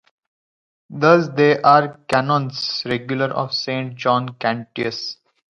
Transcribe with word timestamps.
Thus 0.89 1.29
they 1.29 1.61
are 1.61 1.89
the 1.89 1.99
Canons 2.07 2.81
Regular 2.87 3.25
of 3.27 3.53
Saint 3.53 3.93
John 3.97 4.29
Cantius. 4.29 5.17